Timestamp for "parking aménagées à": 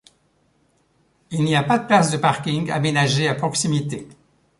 2.17-3.35